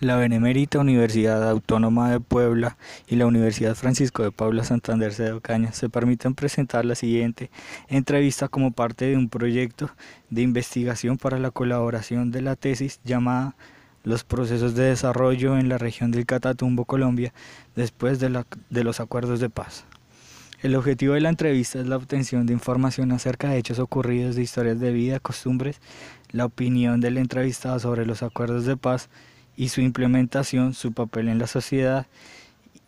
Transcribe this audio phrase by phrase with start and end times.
[0.00, 2.76] La Benemérita Universidad Autónoma de Puebla
[3.08, 7.50] y la Universidad Francisco de Paula Santander de Ocaña se permiten presentar la siguiente
[7.88, 9.90] entrevista como parte de un proyecto
[10.30, 13.56] de investigación para la colaboración de la tesis llamada
[14.04, 17.34] Los procesos de desarrollo en la región del Catatumbo, Colombia,
[17.74, 19.84] después de, de los acuerdos de paz.
[20.62, 24.42] El objetivo de la entrevista es la obtención de información acerca de hechos ocurridos, de
[24.42, 25.80] historias de vida, costumbres,
[26.30, 29.08] la opinión del entrevistado sobre los acuerdos de paz,
[29.58, 32.06] y su implementación, su papel en la sociedad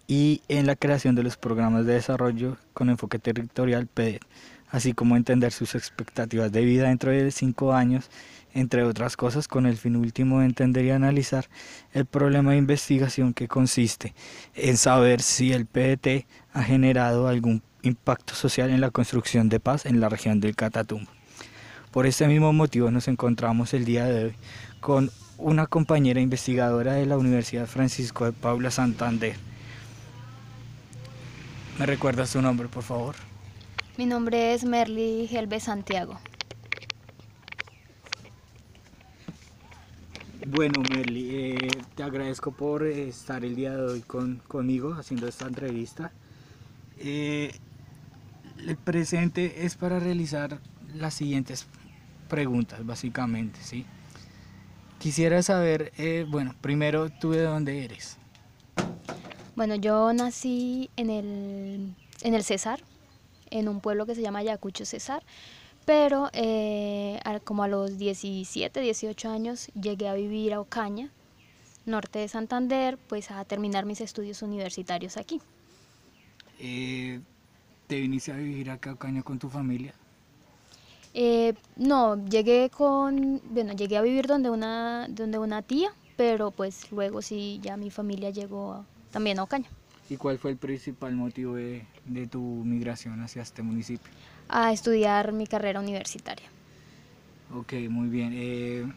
[0.06, 4.23] y en la creación de los programas de desarrollo con enfoque territorial PEDET,
[4.70, 8.09] así como entender sus expectativas de vida dentro de cinco años,
[8.55, 11.48] entre otras cosas, con el fin último de entender y analizar
[11.92, 14.14] el problema de investigación que consiste
[14.55, 19.87] en saber si el PDT ha generado algún impacto social en la construcción de paz
[19.87, 21.11] en la región del Catatumbo.
[21.91, 24.34] Por este mismo motivo nos encontramos el día de hoy
[24.80, 29.34] con una compañera investigadora de la Universidad Francisco de Paula Santander.
[31.78, 33.14] ¿Me recuerdas su nombre, por favor?
[33.97, 36.19] Mi nombre es Merly Gelbe Santiago.
[40.47, 46.12] Bueno, Merly, eh, te agradezco por estar el día de hoy conmigo haciendo esta entrevista.
[46.98, 47.55] Eh,
[48.59, 50.59] el presente es para realizar
[50.95, 51.67] las siguientes
[52.29, 53.86] preguntas, básicamente, ¿sí?
[55.01, 58.19] Quisiera saber, eh, bueno, primero tú de dónde eres.
[59.57, 62.83] Bueno, yo nací en el, en el César,
[63.48, 65.23] en un pueblo que se llama Ayacucho César,
[65.87, 71.11] pero eh, como a los 17, 18 años llegué a vivir a Ocaña,
[71.87, 75.41] norte de Santander, pues a terminar mis estudios universitarios aquí.
[76.59, 77.20] Eh,
[77.87, 79.95] ¿Te viniste a vivir acá a Ocaña con tu familia?
[81.12, 86.91] Eh, no, llegué con, bueno, llegué a vivir donde una, donde una tía, pero pues
[86.92, 89.69] luego sí, ya mi familia llegó también a Ocaña.
[90.08, 91.86] ¿Y cuál fue el principal motivo de,
[92.30, 94.11] tu migración hacia este municipio?
[94.48, 96.46] A estudiar mi carrera universitaria.
[97.55, 98.33] Ok, muy bien.
[98.35, 98.92] Eh,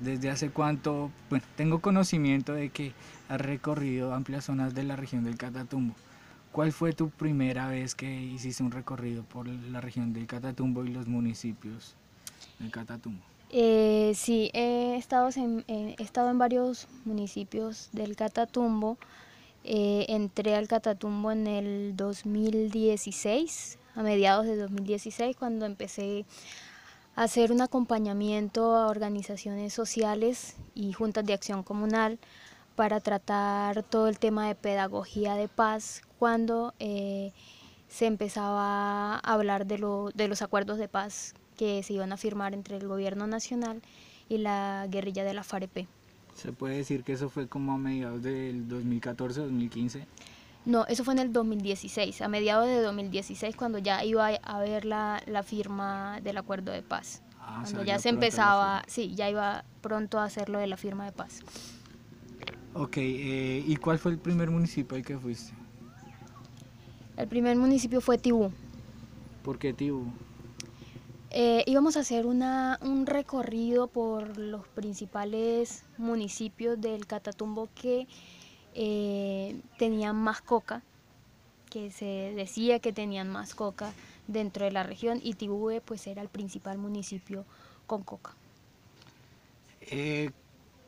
[0.00, 1.10] ¿Desde hace cuánto?
[1.30, 2.92] Bueno, tengo conocimiento de que
[3.28, 5.94] has recorrido amplias zonas de la región del Catatumbo.
[6.56, 10.88] ¿Cuál fue tu primera vez que hiciste un recorrido por la región del Catatumbo y
[10.88, 11.96] los municipios
[12.58, 13.22] del Catatumbo?
[13.50, 18.96] Eh, sí, he estado en, he estado en varios municipios del Catatumbo.
[19.64, 26.24] Eh, entré al Catatumbo en el 2016, a mediados de 2016, cuando empecé
[27.16, 32.18] a hacer un acompañamiento a organizaciones sociales y juntas de acción comunal
[32.76, 37.32] para tratar todo el tema de pedagogía de paz cuando eh,
[37.88, 42.18] se empezaba a hablar de, lo, de los acuerdos de paz que se iban a
[42.18, 43.82] firmar entre el gobierno nacional
[44.28, 45.86] y la guerrilla de la FAREP.
[46.34, 50.04] ¿Se puede decir que eso fue como a mediados del 2014-2015?
[50.66, 54.84] No, eso fue en el 2016, a mediados de 2016, cuando ya iba a haber
[54.84, 57.22] la, la firma del acuerdo de paz.
[57.40, 61.12] Ah, cuando ya se empezaba, sí, ya iba pronto a hacerlo de la firma de
[61.12, 61.40] paz.
[62.78, 65.54] Ok, eh, ¿y cuál fue el primer municipio al que fuiste?
[67.16, 68.52] El primer municipio fue Tibú.
[69.42, 70.12] ¿Por qué Tibú?
[71.30, 78.06] Eh, íbamos a hacer una, un recorrido por los principales municipios del Catatumbo que
[78.74, 80.82] eh, tenían más coca,
[81.70, 83.90] que se decía que tenían más coca
[84.28, 87.46] dentro de la región y Tibú pues era el principal municipio
[87.86, 88.34] con coca.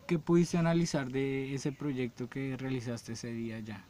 [0.08, 3.84] ¿Qué pudiste analizar de ese proyecto que realizaste ese día ya?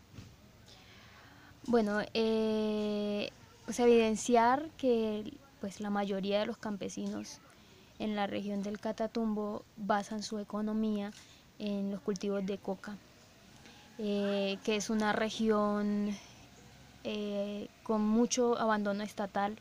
[1.68, 7.38] Bueno, pues evidenciar que pues la mayoría de los campesinos
[8.00, 11.12] en la región del Catatumbo basan su economía
[11.60, 12.96] en los cultivos de coca,
[13.98, 16.16] eh, que es una región
[17.04, 19.56] eh, con mucho abandono estatal,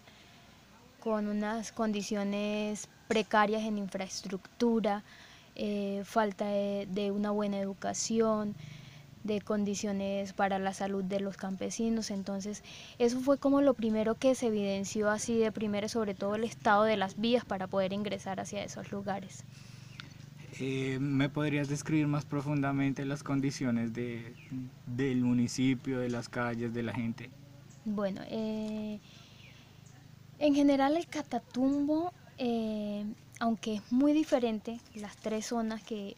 [1.03, 5.03] con unas condiciones precarias en infraestructura,
[5.59, 8.53] eh, falta de, una buena educación,
[9.23, 12.11] de condiciones para la salud de los campesinos.
[12.11, 12.63] Entonces,
[12.99, 16.83] eso fue como lo primero que se evidenció así de primero, sobre todo el estado
[16.83, 19.43] de las vías para poder ingresar hacia esos lugares.
[20.59, 24.35] Eh, ¿Me podrías describir más profundamente las condiciones de,
[24.85, 27.31] del municipio, de las calles, de la gente?
[27.83, 28.99] Bueno, eh,
[30.37, 32.13] en general el Catatumbo
[33.39, 36.15] aunque es muy diferente, las tres zonas que,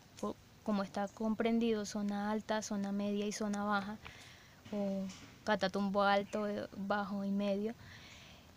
[0.63, 3.97] como está comprendido, zona alta, zona media y zona baja,
[4.71, 5.03] o
[5.43, 6.45] catatumbo alto,
[6.77, 7.73] bajo y medio,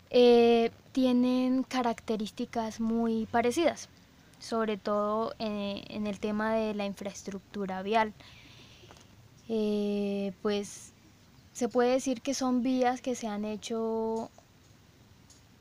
[0.09, 3.89] eh, tienen características muy parecidas,
[4.39, 8.13] sobre todo eh, en el tema de la infraestructura vial.
[9.49, 10.93] Eh, pues
[11.51, 14.29] se puede decir que son vías que se han hecho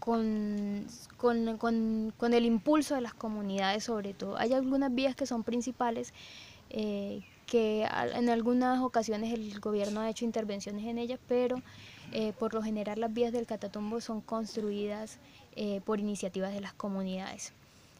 [0.04, 0.84] con,
[1.16, 4.36] con, el impulso de las comunidades sobre todo.
[4.36, 6.12] Hay algunas vías que son principales,
[6.70, 11.62] eh, que en algunas ocasiones el gobierno ha hecho intervenciones en ellas, pero
[12.10, 15.18] eh, por lo general las vías del Catatumbo son construidas
[15.54, 17.52] eh, por iniciativas de las comunidades.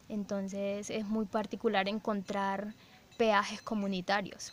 [0.09, 2.73] Entonces es muy particular encontrar
[3.15, 4.51] peajes comunitarios.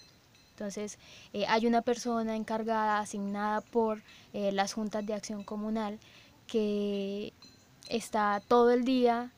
[0.53, 0.99] Entonces
[1.49, 4.03] hay una persona encargada, asignada por
[4.35, 5.99] las juntas de acción comunal,
[6.51, 7.33] que
[7.89, 9.31] está todo el día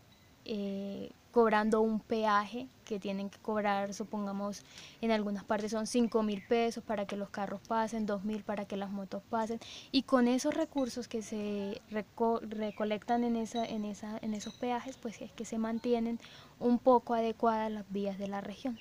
[0.46, 4.64] eh, cobrando un peaje que tienen que cobrar, supongamos,
[5.00, 8.64] en algunas partes son 5 mil pesos para que los carros pasen, 2 mil para
[8.64, 9.60] que las motos pasen,
[9.92, 15.20] y con esos recursos que se recolectan en, esa, en, esa, en esos peajes, pues
[15.20, 16.18] es que se mantienen
[16.60, 18.78] un poco adecuadas las vías de la región.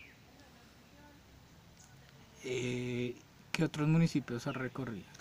[2.43, 3.15] Eh,
[3.51, 5.20] ¿Qué otros municipios ha recorrido?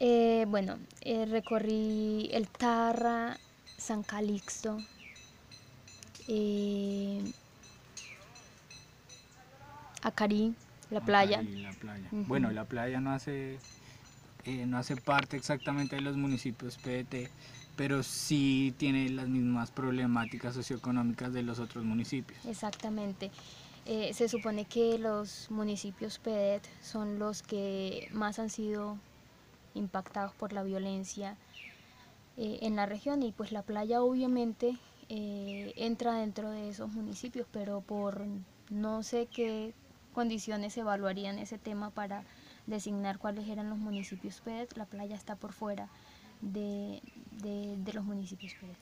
[0.00, 3.36] Eh, bueno, eh, recorrí el Tarra,
[3.76, 4.78] San Calixto,
[6.28, 7.20] eh,
[10.02, 10.54] Acarí,
[10.90, 11.42] la playa.
[12.12, 13.58] Bueno, la playa no hace,
[14.46, 17.28] no hace parte exactamente de los municipios PDT,
[17.74, 22.38] pero sí tiene las mismas problemáticas socioeconómicas de los otros municipios.
[22.46, 23.32] Exactamente.
[23.84, 28.96] se supone que los municipios PEDET son los que más han sido
[29.78, 31.36] impactados por la violencia
[32.36, 34.76] eh, en la región y pues la playa obviamente
[35.08, 38.26] eh, entra dentro de esos municipios, pero por
[38.70, 39.74] no sé qué
[40.12, 42.24] condiciones evaluarían ese tema para
[42.66, 45.88] designar cuáles eran los municipios PED, la playa está por fuera
[46.42, 47.00] de,
[47.92, 48.76] los municipios PED.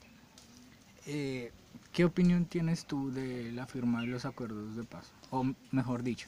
[1.07, 1.51] Eh,
[1.93, 5.11] ¿Qué opinión tienes tú de la firma de los acuerdos de paz?
[5.31, 6.27] O mejor dicho,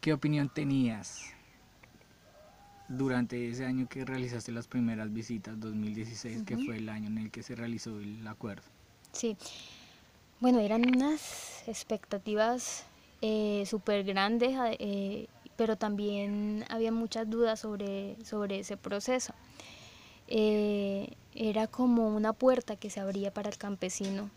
[0.00, 1.35] ¿qué opinión tenías
[2.88, 7.30] durante ese año que realizaste las primeras visitas, 2016, que fue el año en el
[7.30, 8.62] que se realizó el acuerdo.
[9.12, 9.36] Sí,
[10.40, 12.84] bueno, eran unas expectativas
[13.22, 19.34] eh, súper grandes, eh, pero también había muchas dudas sobre, sobre ese proceso.
[20.28, 24.30] Eh, era como una puerta que se abría para el campesino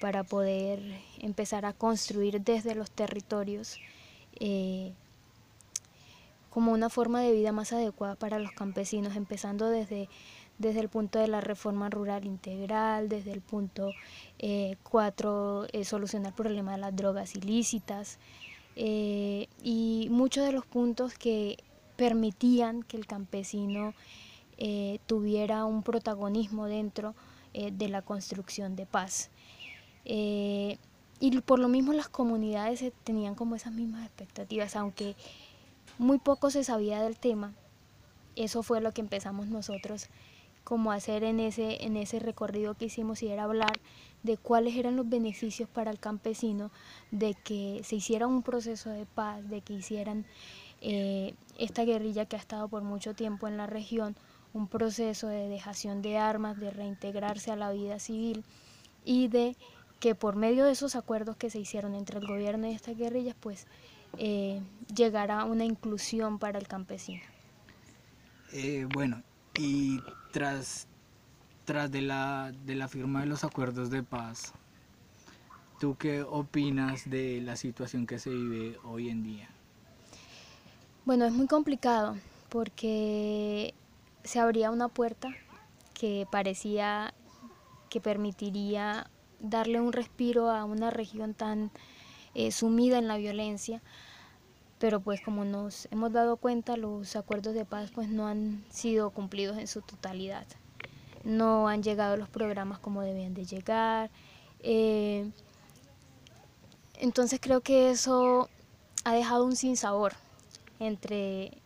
[0.00, 0.80] para poder
[1.18, 3.78] empezar a construir desde los territorios
[6.58, 10.08] como una forma de vida más adecuada para los campesinos, empezando desde,
[10.58, 13.92] desde el punto de la reforma rural integral, desde el punto
[14.82, 18.18] 4, eh, eh, solucionar el problema de las drogas ilícitas
[18.74, 21.58] eh, y muchos de los puntos que
[21.94, 23.94] permitían que el campesino
[25.06, 27.14] tuviera un protagonismo dentro
[27.54, 29.30] de la construcción de paz.
[30.04, 35.14] y por lo mismo las comunidades tenían como esas mismas expectativas, aunque
[35.98, 37.54] muy poco se sabía del tema.
[38.36, 40.08] Eso fue lo que empezamos nosotros
[40.68, 43.80] como a hacer en ese, en ese recorrido que hicimos y era hablar
[44.22, 46.70] de cuáles eran los beneficios para el campesino
[47.10, 50.26] de que se hiciera un proceso de paz, de que hicieran
[50.82, 54.14] eh, esta guerrilla que ha estado por mucho tiempo en la región,
[54.52, 58.44] un proceso de dejación de armas, de reintegrarse a la vida civil
[59.06, 59.56] y de
[60.00, 63.36] que por medio de esos acuerdos que se hicieron entre el gobierno y estas guerrillas,
[63.40, 63.66] pues
[64.16, 64.62] eh,
[64.94, 67.22] llegar a una inclusión para el campesino.
[68.52, 69.22] Eh, bueno,
[69.54, 70.00] y
[70.32, 70.86] tras,
[71.64, 74.52] tras de, la, de la firma de los acuerdos de paz,
[75.78, 79.48] ¿tú qué opinas de la situación que se vive hoy en día?
[81.04, 82.16] Bueno, es muy complicado
[82.48, 83.74] porque
[84.24, 85.28] se abría una puerta
[85.94, 87.12] que parecía
[87.88, 89.10] que permitiría
[89.40, 91.70] darle un respiro a una región tan
[92.38, 93.82] eh, sumida en la violencia,
[94.78, 99.10] pero pues como nos hemos dado cuenta, los acuerdos de paz pues no han sido
[99.10, 100.46] cumplidos en su totalidad.
[101.24, 104.10] No han llegado los programas como debían de llegar.
[104.60, 105.28] Eh,
[107.00, 108.48] entonces creo que eso
[109.02, 110.12] ha dejado un sinsabor
[110.78, 111.58] entre,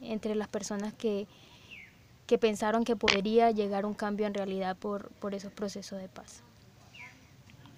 [0.00, 1.28] entre las personas que,
[2.26, 6.42] que pensaron que podría llegar un cambio en realidad por, por esos procesos de paz.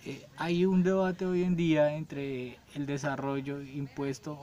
[0.05, 4.39] Eh, hay un debate hoy en día entre el desarrollo impuesto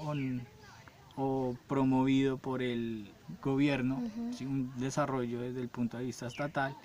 [1.18, 3.10] o promovido por el
[3.42, 4.04] gobierno,
[4.42, 6.76] un desarrollo desde el punto de vista estatal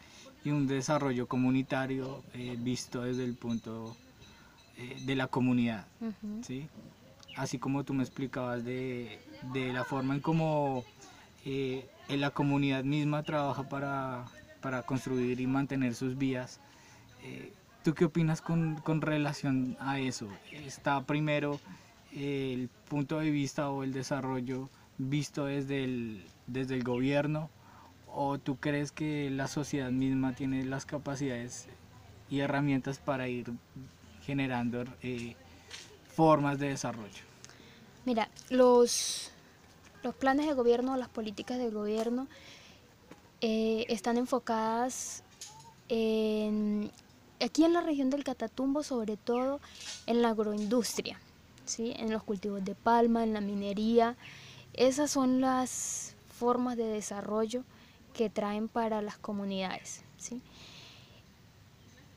[0.44, 3.96] y un desarrollo comunitario eh, visto desde el punto
[4.78, 5.86] eh, de la comunidad.
[6.42, 6.68] ¿sí?
[7.36, 9.18] Así como tú me explicabas de,
[9.52, 10.84] la forma en cómo
[12.08, 14.26] la comunidad misma trabaja para,
[14.60, 16.60] para construir y mantener sus vías
[17.82, 20.28] ¿Tú qué opinas con, relación a eso?
[20.52, 21.58] ¿Está primero
[22.12, 24.68] el punto de vista o el desarrollo
[24.98, 27.48] visto desde el, desde el gobierno
[28.06, 31.68] o tú crees que la sociedad misma tiene las capacidades
[32.28, 33.50] y herramientas para ir
[34.24, 35.36] generando eh,
[36.14, 37.22] formas de desarrollo?
[38.04, 39.30] Mira, los,
[40.02, 42.28] los planes de gobierno, las políticas de gobierno
[43.40, 45.22] eh, están enfocadas
[45.88, 46.90] en,
[47.40, 49.60] aquí en la región del Catatumbo, sobre todo
[50.06, 51.18] en la agroindustria,
[51.64, 51.92] ¿sí?
[51.96, 54.16] en los cultivos de palma, en la minería.
[54.74, 57.64] Esas son las formas de desarrollo
[58.14, 60.02] que traen para las comunidades.
[60.18, 60.40] ¿sí?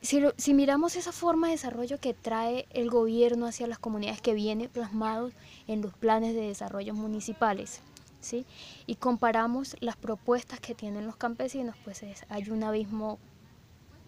[0.02, 4.68] Si, miramos esa forma de desarrollo que trae el gobierno hacia las comunidades que viene
[4.68, 5.30] plasmado
[5.66, 7.80] en los planes de desarrollo municipales,
[8.20, 8.44] ¿sí?
[8.86, 13.18] y comparamos las propuestas que tienen los campesinos, pues hay un abismo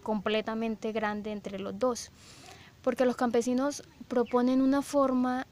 [0.07, 2.11] completamente grande entre los dos,
[2.81, 5.45] porque los campesinos proponen una forma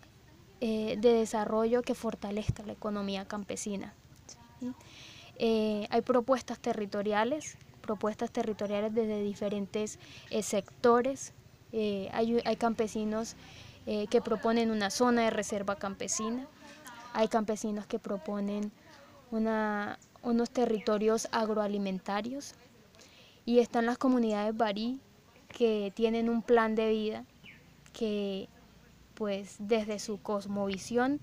[0.62, 3.94] eh, de desarrollo que fortalezca la economía campesina.
[5.38, 10.00] Eh, hay propuestas territoriales propuestas territoriales desde diferentes
[10.32, 11.34] eh, sectores.
[11.74, 13.36] Eh, hay, campesinos
[14.10, 16.48] que proponen una zona de reserva campesina,
[17.14, 18.72] hay campesinos que proponen
[19.32, 22.56] unos territorios agroalimentarios
[23.46, 25.00] y están las comunidades barí
[25.50, 27.26] que tienen un plan de vida
[27.94, 28.50] que
[29.14, 31.20] pues desde su cosmovisión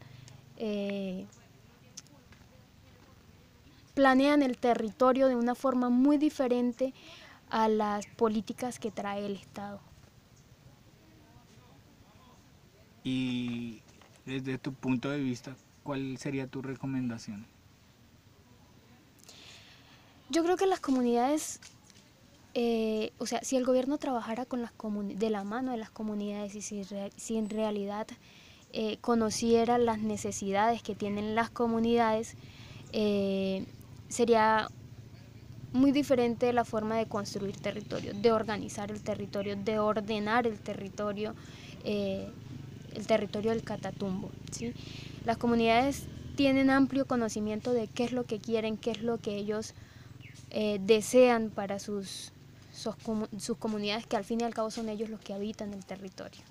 [3.95, 6.95] planean el territorio de una forma muy diferente
[7.51, 9.81] a las políticas que trae el Estado.
[13.05, 13.81] Y
[14.25, 17.45] desde tu punto de vista, ¿cuál sería tu recomendación?
[20.31, 21.61] Yo creo que las comunidades,
[22.55, 24.73] eh, o sea, si el gobierno trabajara con las
[25.15, 28.07] de la mano de las comunidades y si, en realidad
[28.73, 32.35] eh, conociera las necesidades que tienen las comunidades,
[32.93, 33.65] eh,
[34.09, 34.69] sería
[35.73, 41.35] muy diferente la forma de construir territorio, de organizar el territorio, de ordenar el territorio,
[41.85, 44.31] el territorio del Catatumbo.
[44.51, 44.75] ¿sí?
[45.25, 46.05] Las comunidades
[46.37, 49.73] tienen amplio conocimiento de qué es lo que quieren, qué es lo que ellos
[50.79, 52.33] desean para sus,
[52.83, 56.43] sus, comunidades, que al fin y al cabo son ellos los que habitan el territorio.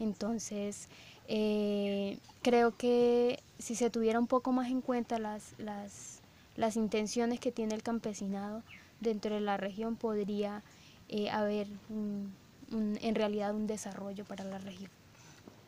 [0.00, 0.88] Entonces,
[1.28, 6.22] eh, creo que si se tuviera un poco más en cuenta las, las
[6.56, 8.62] las intenciones que tiene el campesinado
[9.00, 10.62] dentro de la región podría
[11.08, 14.90] eh, haber en realidad un desarrollo para la región.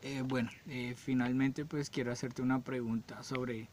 [0.01, 3.67] Eh, bueno, eh, finalmente pues quiero hacerte una pregunta sobre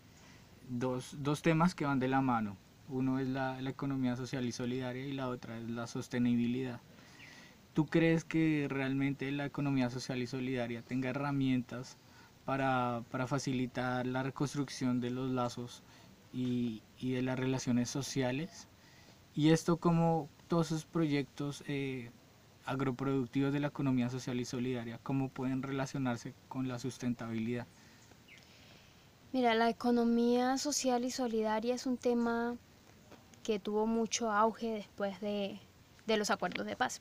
[0.68, 2.56] dos, dos, temas que van de la mano.
[2.88, 6.80] Uno es la, economía social y solidaria y la otra es la sostenibilidad.
[7.74, 11.96] ¿Tú crees que realmente la economía social y solidaria tenga herramientas
[12.44, 15.82] para, para facilitar la reconstrucción de los lazos
[16.32, 18.68] y, y de las relaciones sociales.
[19.34, 22.10] Y esto como todos esos proyectos eh,
[22.64, 27.66] agroproductivos de la economía social y solidaria, cómo pueden relacionarse con la sustentabilidad.
[29.32, 32.56] Mira, la economía social y solidaria es un tema
[33.42, 35.60] que tuvo mucho auge después de,
[36.06, 37.00] de los acuerdos de paz,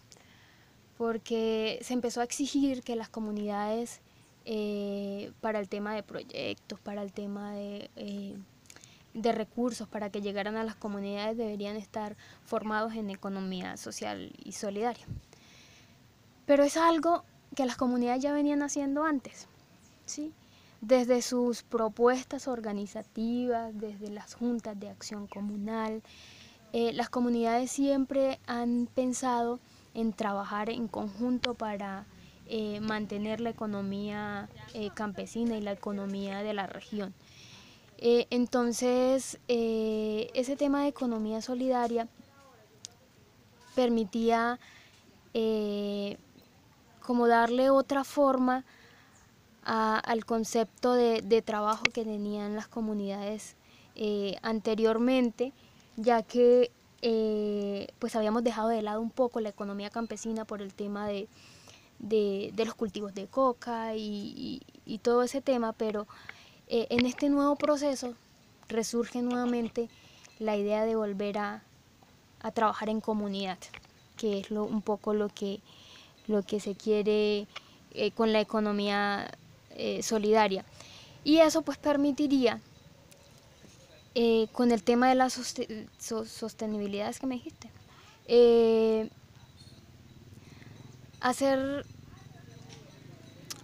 [0.98, 4.02] porque se empezó a exigir que las comunidades
[4.46, 8.36] eh, para el tema de proyectos, para el tema de eh,
[9.14, 14.54] de recursos para que llegaran a las comunidades deberían estar formados en economía social y
[14.54, 15.06] solidaria.
[16.46, 17.24] Pero es algo
[17.56, 19.48] que las comunidades ya venían haciendo antes,
[20.06, 20.34] ¿sí?
[20.82, 26.02] Desde sus propuestas organizativas, desde las juntas de acción comunal.
[26.74, 29.60] Eh, las comunidades siempre han pensado
[29.94, 32.06] en trabajar en conjunto para
[32.48, 37.14] eh, mantener la economía eh, campesina y la economía de la región.
[38.04, 42.08] Entonces, ese tema de economía solidaria
[43.76, 44.60] permitía
[47.00, 48.66] como darle otra forma
[49.64, 53.56] al concepto de, trabajo que tenían las comunidades
[54.42, 55.54] anteriormente,
[55.98, 56.72] ya que
[58.00, 61.28] pues habíamos dejado de lado un poco la economía campesina por el tema de,
[62.56, 66.08] los cultivos de coca y todo ese tema, pero
[66.74, 68.14] eh, en este nuevo proceso
[68.70, 69.90] resurge nuevamente
[70.40, 71.64] la idea de volver a,
[72.54, 73.58] trabajar en comunidad,
[74.16, 75.60] que es un poco lo que,
[76.28, 77.46] lo que se quiere
[77.92, 79.30] eh, con la economía
[79.76, 80.66] eh, solidaria.
[81.24, 82.60] Y eso pues permitiría,
[84.52, 87.70] con el tema de la sostenibilidad que me dijiste,
[91.22, 91.86] hacer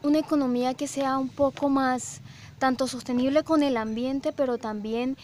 [0.04, 2.22] una economía que sea un poco más
[2.60, 5.18] tanto sostenible con el ambiente, pero también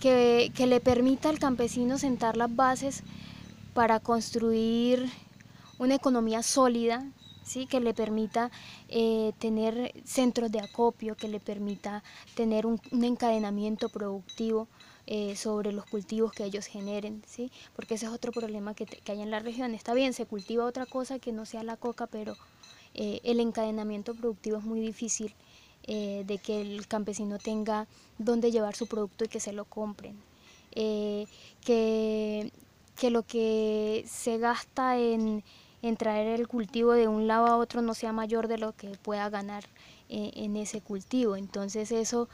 [0.00, 3.02] que, que le permita al campesino sentar las bases
[3.74, 5.10] para construir
[5.78, 7.04] una economía sólida,
[7.44, 7.66] ¿sí?
[7.66, 8.50] que le permita
[8.88, 12.02] eh, tener centros de acopio, que le permita
[12.34, 14.66] tener un, encadenamiento productivo
[15.06, 17.52] eh, sobre los cultivos que ellos generen, ¿sí?
[17.76, 19.74] porque ese es otro problema que, hay en la región.
[19.74, 22.34] Está bien, se cultiva otra cosa que no sea la coca, pero
[22.94, 25.34] eh, el encadenamiento productivo es muy difícil
[25.86, 27.86] de que el campesino tenga
[28.16, 30.16] dónde llevar su producto y que se lo compren.
[30.72, 31.26] que,
[32.96, 35.44] que lo que se gasta en,
[35.84, 38.88] en traer el cultivo de un lado a otro no sea mayor de lo que
[39.02, 39.64] pueda ganar
[40.08, 41.36] eh, en ese cultivo.
[41.36, 42.30] Entonces eso,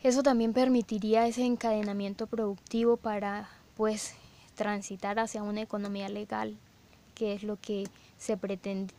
[0.00, 4.14] eso también permitiría ese encadenamiento productivo para pues
[4.54, 6.56] transitar hacia una economía legal,
[7.16, 8.94] que es lo que se pretende.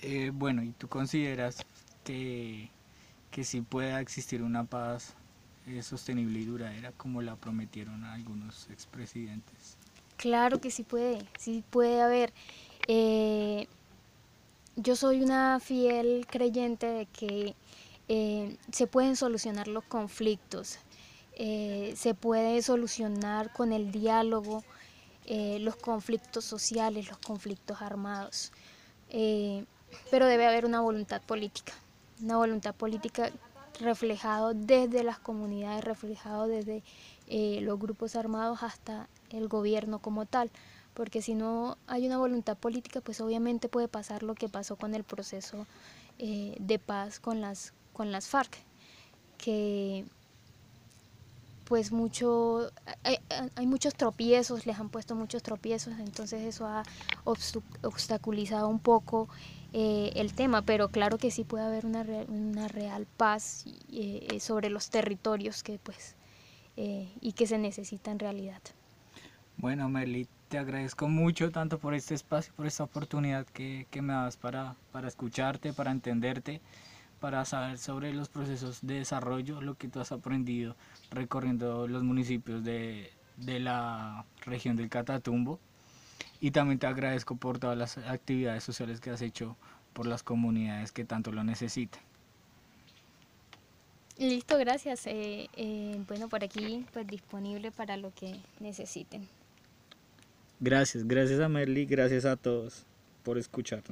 [0.00, 1.66] Eh, bueno, ¿y tú consideras
[2.04, 2.70] que,
[3.32, 5.14] que sí pueda existir una paz
[5.66, 9.76] eh, sostenible y duradera como la prometieron algunos expresidentes?
[10.22, 12.32] Claro que sí puede, sí puede haber.
[12.86, 13.66] Eh,
[14.76, 17.56] yo soy una fiel creyente de que
[18.06, 20.78] eh, se pueden solucionar los conflictos,
[21.34, 24.62] eh, se puede solucionar con el diálogo
[25.26, 28.52] los conflictos sociales, los conflictos armados,
[29.08, 31.72] pero debe haber una voluntad política,
[32.20, 33.32] una voluntad política
[33.80, 36.82] reflejado desde las comunidades, reflejado desde
[37.28, 40.50] los grupos armados hasta el gobierno como tal,
[40.94, 44.94] porque si no hay una voluntad política, pues obviamente puede pasar lo que pasó con
[44.94, 45.66] el proceso
[46.18, 48.56] eh, de paz con las, con las FARC,
[49.38, 50.04] que
[51.64, 52.70] pues mucho,
[53.02, 53.18] hay,
[53.56, 56.82] hay, muchos tropiezos, les han puesto muchos tropiezos, entonces eso ha
[57.82, 59.28] obstaculizado un poco
[59.72, 64.68] eh, el tema, pero claro que sí puede haber una, una real paz eh, sobre
[64.68, 66.14] los territorios que pues
[66.76, 68.62] y que se necesita en realidad.
[69.56, 74.36] Bueno, Merly, te agradezco mucho tanto por este espacio, por esta oportunidad que, me das
[74.36, 76.60] para, para escucharte, para entenderte,
[77.20, 80.76] para saber sobre los procesos de desarrollo, lo que tú has aprendido
[81.10, 85.58] recorriendo los municipios de, de la región del Catatumbo.
[86.40, 89.56] Y también te agradezco por todas las actividades sociales que has hecho
[89.92, 92.02] por las comunidades que tanto lo necesitan.
[94.18, 95.06] Listo, gracias.
[95.06, 99.26] Eh, eh, bueno, por aquí pues disponible para lo que necesiten.
[100.60, 102.84] Gracias, gracias a Merly, gracias a todos
[103.24, 103.80] por escucharnos.